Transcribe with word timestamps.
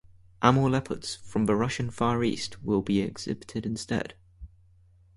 Amur 0.41 0.71
leopards, 0.71 1.13
from 1.13 1.45
the 1.45 1.53
Russia 1.55 1.91
Far 1.91 2.23
East, 2.23 2.63
will 2.63 2.81
be 2.81 3.01
exhibited 3.03 3.67
instead. 3.67 4.15